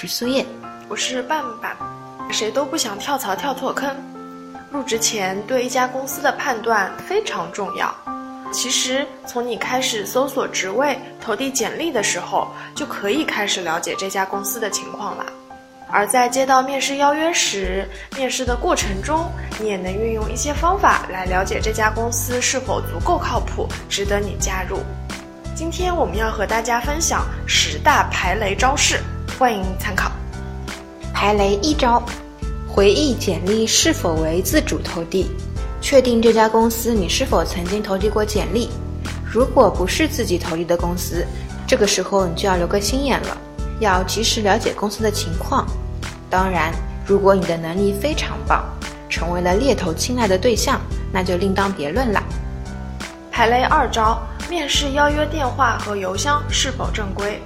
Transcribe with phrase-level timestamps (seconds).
[0.00, 0.46] 是苏叶，
[0.88, 1.76] 我是半半。
[2.32, 3.94] 谁都不想跳槽跳错坑，
[4.70, 7.94] 入职前对一家公司的判断非常重要。
[8.50, 15.26] 其实从你开始搜索职位、投递简历的时候，就可以开始了解这家公司的情况了。
[15.90, 17.86] 而在接到面试邀约时，
[18.16, 19.30] 面试的过程中，
[19.60, 24.78] 你也能运用一些方法来了解这家公司是否足够靠谱，值得你加入。
[25.54, 28.98] 今天我们要和大家分享十大排雷招式，
[29.40, 30.12] 欢迎参考。
[31.14, 32.02] 排雷一招：
[32.68, 35.30] 回忆简历是否为自主投递，
[35.80, 38.68] 确定这家公司你是否曾经投递过简历。
[39.24, 41.24] 如果不是自己投递的公司，
[41.66, 43.38] 这个时候你就要留个心眼了。
[43.78, 45.66] 要及时了解公司的情况。
[46.28, 46.70] 当然，
[47.06, 48.62] 如果你的能力非常棒，
[49.08, 50.78] 成为了猎头青睐的对象，
[51.10, 52.22] 那就另当别论啦。
[53.32, 57.40] 排雷二招：面试邀约电话和邮箱是否正规？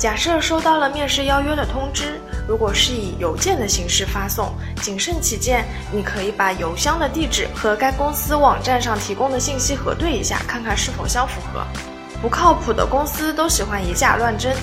[0.00, 2.18] 假设收到了面试邀约的通知，
[2.48, 4.50] 如果是以邮件的形式发送，
[4.80, 11.62] 谨慎起见，你可以把邮箱的地址和该公司网站上提供的信息核对一下，看看是否相符合。
[12.22, 14.56] 不靠谱的公司都喜欢以假乱真。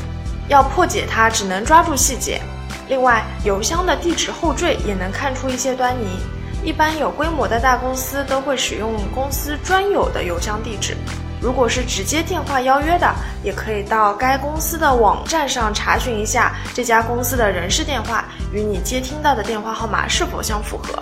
[0.50, 2.42] 要破解它，只能抓住细节。
[2.88, 6.18] 另外，邮箱的地址后缀也能看出一些端倪。
[6.64, 10.98] 一般有规模的大公司都会使用公司专有的邮箱地址。
[11.40, 21.02] 如果是直接电话邀约的，也可以到该公司的网站上查询一下这家公司的人事电话与你接听到的电话号码是否相符合。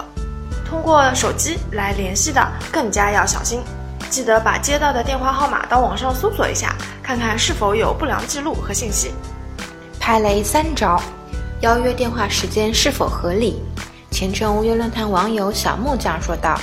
[0.68, 3.62] 通过手机来联系的，更加要小心。
[4.10, 9.12] 记得把接到的电话号码到网上搜索一下，看看是否有不良记录和信息。
[10.00, 11.02] 排雷三招：
[11.62, 13.62] 邀约电话时间是否合理？
[14.12, 16.60] 前程无忧论坛网友小木匠说道：“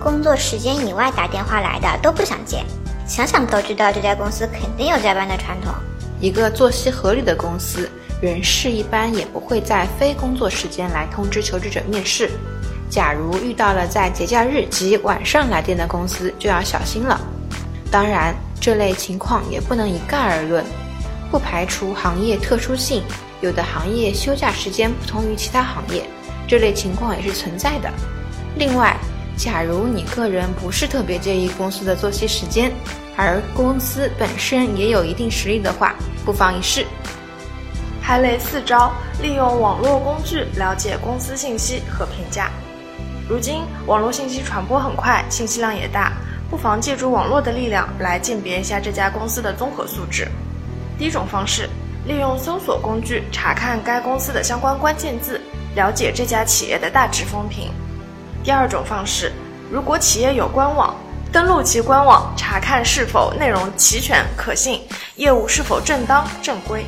[0.00, 2.64] 工作时间以外打电话来的都不想接，
[3.06, 5.72] 想想都知道这家公司肯定有加班的传统。
[6.20, 7.88] 一个作息合理的公司，
[8.20, 12.30] 人事一般也不会在非工作时间来通知求职者面试。
[12.88, 17.20] 假如遇到了在节假日及晚上来电的公司，就要小心了。
[17.90, 20.64] 当然，这类情况也不能一概而论。”
[21.28, 23.02] 不排除行业特殊性，
[23.40, 26.08] 有的行业休假时间不同于其他行业，
[26.46, 27.90] 这类情况也是存在的。
[28.56, 28.96] 另外，
[29.36, 32.72] 假如你个人不是特别介意公司的作息时间，
[33.16, 36.86] 而公司本身也有一定实力的话，不妨一试。
[38.02, 42.50] 排雷四招：利用网络工具了解公司信息和评价。
[43.28, 46.12] 如今网络信息传播很快，信息量也大，
[46.48, 50.26] 不妨借助网络的力量来鉴别一下这家公司的综合素质。
[50.98, 51.68] 第一种方式，
[52.06, 55.40] 利用搜索工具查看该公司的相关关键字，
[55.74, 57.70] 了解这家企业的大致风评。
[58.46, 59.32] 第二种方式，
[59.72, 60.94] 如果企业有官网，
[61.32, 64.82] 登录其官网查看是否内容齐全可信，
[65.16, 66.86] 业务是否正当正规。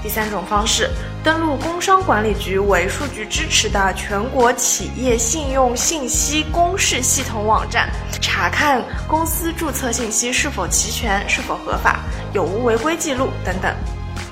[0.00, 0.88] 第三种方式，
[1.24, 11.98] 登录工商管理局为数据支持的全国企业信用信息公示系统网站，查看公司注册信息是否齐全、是否合法、
[12.32, 13.74] 有无违规记录等等。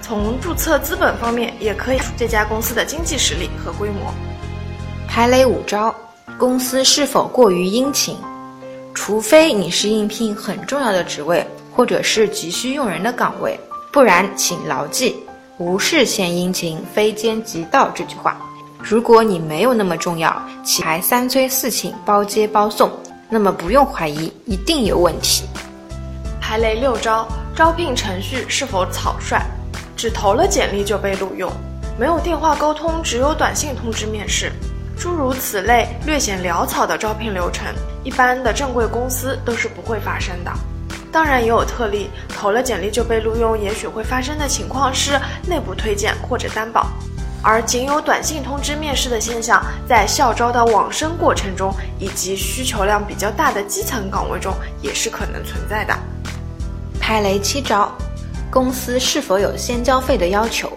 [0.01, 4.15] 从注册资本方面，也可以这家公司的经济实力和规模。
[5.09, 5.93] 排雷五招：
[6.41, 8.17] 公司是否过于殷勤？
[8.95, 13.61] 除非你是应聘很重要的职位，或者是急需用人的岗位，
[13.93, 15.17] 不然请牢记。
[15.59, 17.91] 无事献殷勤，非奸即盗。
[17.95, 18.41] 这句话，
[18.79, 20.35] 如果你没有那么重要，
[20.65, 22.91] 且还三催四请、包接包送，
[23.29, 25.45] 那么不用怀疑，一定有问题。
[26.41, 29.45] 排雷六招：招聘程序是否草率？
[29.95, 31.53] 只投了简历就被录用，
[31.99, 34.51] 没有电话沟通，只有短信通知面试，
[35.01, 37.65] 诸如此类略显潦草的招聘流程，
[38.05, 40.53] 一般的正规公司都是不会发生的。
[41.11, 45.19] 当然也有特例，投了简历就被录用，也许会发生的情况是
[45.49, 46.87] 内部推荐或者担保，
[47.43, 55.99] 而仅有短信通知面试的现象，在校招的网申过程中，以及需求量比较大的基层岗位中，也是可能存在的。
[57.01, 57.91] 拍雷七招，
[58.51, 60.71] 公司是否有先交费的要求？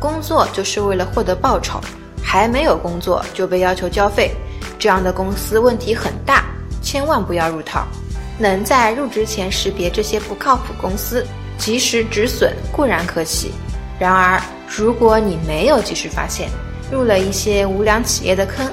[0.00, 1.78] 工作就是为了获得报酬，
[2.32, 4.30] 还没有工作就被要求交费，
[4.78, 6.44] 这样的公司问题很大，
[6.80, 7.84] 千万不要入套。
[8.38, 11.26] 能在入职前识别这些不靠谱公司，
[11.58, 13.50] 及时止损固然可喜。
[13.98, 16.48] 然而，如果你没有及时发现，
[16.88, 18.64] 入了一些无良企业的坑，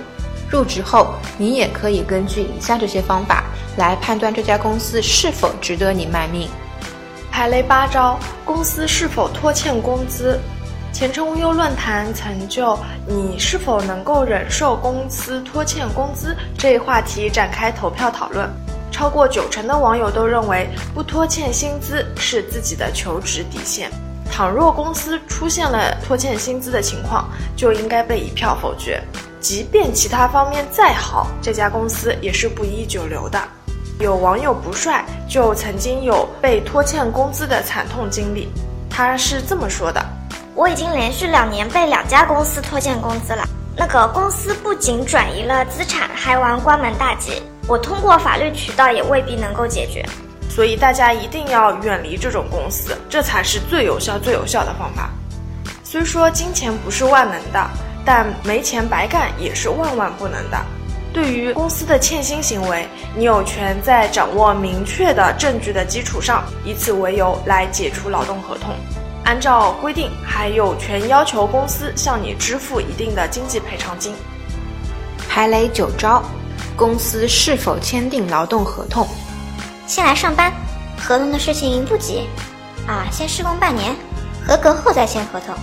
[0.51, 3.44] 入职后你也可以根据以下这些方法
[3.75, 6.48] 来判断这家公司是否值得你卖命。
[7.31, 10.39] 排雷八招：公司是否拖欠工资？
[10.94, 18.50] 前程无忧论坛曾就你是否能够忍受公司拖欠工资这一话题展开投票讨论。
[18.89, 23.92] 超过九成的网友都认为不拖欠薪资是自己的求职底线。
[24.31, 29.01] 倘若公司出现了拖欠薪资的情况，就应该被一票否决。
[29.40, 33.40] 即便其他方面再好，这家公司也是不宜久留的。
[34.00, 38.50] 有网友不帅就曾经有被拖欠工资的惨痛经历，
[38.90, 40.04] 他是这么说的
[40.57, 43.48] ：“我已经连续两年被两家公司拖欠工资了。
[43.75, 47.44] 那个公司不仅转移了资产，还玩关门大吉。
[47.68, 50.04] 我通过法律渠道也未必能够解决。
[50.50, 55.12] 所以大家一定要远离这种公司，这才是最有效、最有效的方法。
[55.83, 57.65] 虽说金钱不是万能的。”
[58.09, 60.57] 但没钱白干也是万万不能的。
[61.13, 68.74] 对于公司的欠薪行为，你有权在掌握明确的证据的基础上，以此为由来解除劳动合同。
[69.28, 74.16] 按照规定，还有权要求公司向你支付一定的经济赔偿金。
[75.28, 76.24] 排雷九招：
[76.78, 79.06] 公司是否签订劳动合同？
[79.86, 80.54] 先来上班，
[80.98, 82.26] 合同的事情不急，
[82.88, 83.94] 啊，先施工半年，
[84.48, 85.54] 合格后再签合同。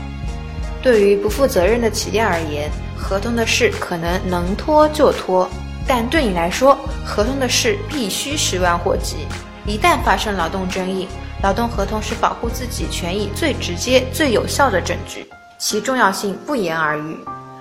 [0.82, 5.48] 对于不负责任的企业而言，合同的事可能能拖就拖，
[5.86, 9.26] 但对你来说，合同的事必须十万火急。
[9.64, 11.08] 一旦发生劳动争议，
[11.44, 17.18] 劳动合同是保护自己权益最直接、最有效的证据，其重要性不言而喻。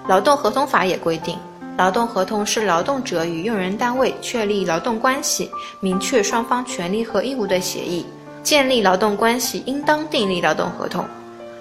[0.07, 1.38] 劳动合同法也规定，
[1.77, 5.51] 劳动合同是劳动者与用人单位确立劳动关系、
[5.81, 8.06] 明确双方权利和义务的协议。
[8.41, 11.06] 建立劳动关系应当订立劳动合同。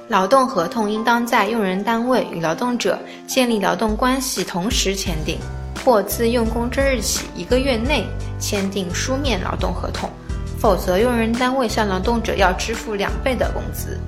[0.06, 2.96] 劳动合同应当在用人单位与劳动者
[3.26, 5.40] 建立劳动关系同时签订，
[5.84, 8.04] 或自用工之日起一个月内
[8.38, 10.08] 签订书面劳动合同，
[10.62, 13.98] 否则用人单位向劳动者要支付两倍的工资。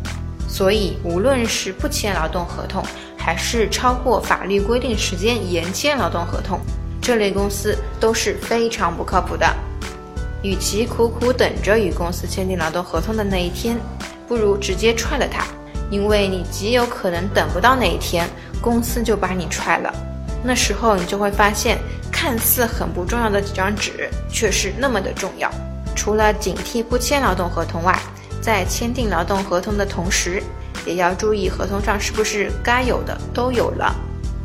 [0.48, 2.80] 所以，无论是不签劳动合同，
[3.18, 6.60] 还是超过法律规定时间延签劳动合同，
[7.02, 9.52] 这类公司都是非常不靠谱的。
[10.44, 13.76] 与其苦苦等着与公司签订劳动合同的那一天，
[14.28, 15.44] 不如直接踹了他。
[15.90, 18.28] 因为你极有可能等不到那一天，
[18.60, 19.92] 公司就把你踹了。
[20.44, 21.78] 那时候你就会发现，
[22.12, 25.50] 看似很不重要的几张纸，却是那么的重要。
[25.94, 27.98] 除了警惕不签劳动合同外，
[28.40, 30.42] 在签订劳动合同的同时，
[30.84, 33.94] 也要注意合同上是不是该有的都有了，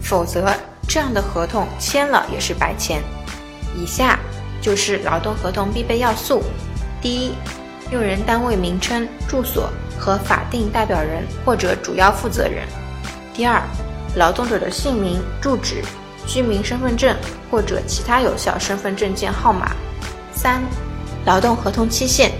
[0.01, 0.53] 否则
[0.87, 3.01] 这样的合同签了也是白签。
[3.75, 4.19] 以下
[4.61, 6.43] 就是劳动合同必备要素：
[7.01, 7.33] 第一，
[7.91, 9.69] 用人单位名称、住所。
[10.01, 12.65] 和法定代表人或者主要负责人。
[13.33, 13.61] 第二，
[14.15, 15.83] 劳动者的姓名、住址、
[16.25, 17.13] 居民身份证
[17.51, 19.75] 或者其他有效身份证件号码。
[20.33, 20.63] 三，
[21.25, 22.31] 劳动合同期限。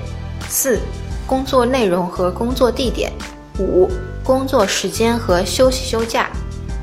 [0.48, 0.80] 四，
[1.28, 3.12] 工作内容和工作地点。
[3.60, 3.90] 五，
[4.24, 6.28] 工作时间和休息休假。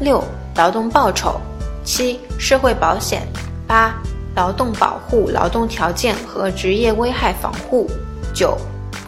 [0.00, 0.22] 六，
[0.56, 1.40] 劳动报酬。
[1.84, 3.26] 七，社会保险。
[3.66, 3.94] 八，
[4.34, 7.90] 劳动保护、劳动条件和职业危害防护。
[8.34, 8.56] 九。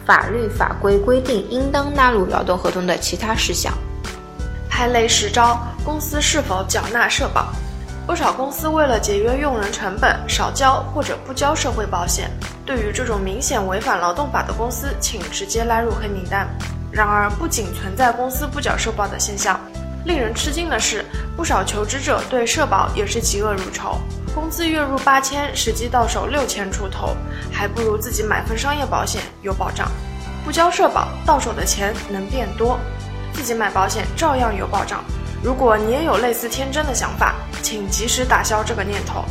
[0.05, 3.71] 法律法规规定应当纳入劳动合同的其他事项。
[4.67, 7.53] 排雷十招：公司是否缴纳社保？
[8.07, 12.31] 不少公司为了节约用人成本，少交或者不交社会保险。
[12.69, 16.47] 对于这种明显违反劳动法的公司，请直接拉入黑名单。
[16.91, 19.59] 然而，不仅存在公司不缴社保的现象，
[20.05, 21.03] 令人吃惊的是，
[21.35, 23.97] 不少求职者对社保也是嫉恶如仇。
[24.35, 27.17] 工资月入八千，实际到手六千出头，
[27.51, 29.89] 还不如自己买份商业保险有保障。
[30.45, 32.77] 不交社保，到手的钱能变多；
[33.33, 35.03] 自己买保险照样有保障。
[35.41, 37.33] 如果你也有类似天真的想法，
[37.63, 39.25] 请及时打消这个念头。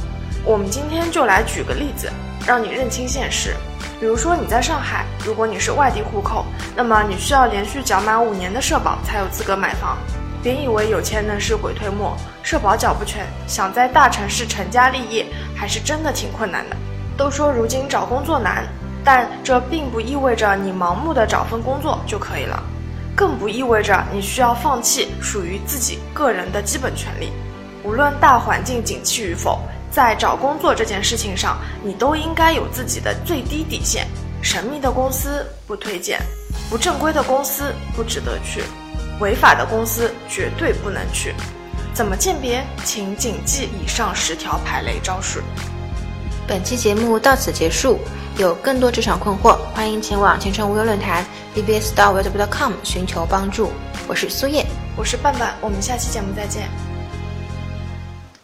[0.44, 2.10] 我们今天就来举个例子，
[2.48, 3.54] 让你认清现实。
[4.00, 9.98] 比如说你在上海，如果你是外地户口，那么你需要连续缴满五年的社保才有资格买房。
[10.42, 16.76] 别以为有钱能使鬼推磨，社保缴不全，想在大城市成家立业，还是真的挺困难的。
[17.18, 18.64] 都说如今找工作难，
[19.04, 22.62] 但这并不意味着你盲目的找份工作就可以了，
[23.14, 27.30] 更不意味着你需要放弃属于自己个人的基本权利。
[27.84, 29.60] 无论大环境景气与否，
[29.90, 34.06] 在找工作这件事情上，你都应该有自己的最低底线。
[34.42, 36.20] 神秘的公司不推荐，
[36.70, 38.62] 不正规的公司不值得去。
[39.20, 41.34] 违法的公司绝对不能去。
[41.92, 42.64] 怎么鉴别？
[42.84, 45.42] 请谨记以上十条排雷招式。
[46.46, 47.98] 本期节目到此结束。
[48.38, 51.26] 有更多职场困惑，欢迎前往前程无忧论坛
[51.56, 53.72] bbs.web.com 寻求帮助。
[54.06, 54.64] 我是苏叶，
[54.96, 56.87] 我是半半，我们下期节目再见。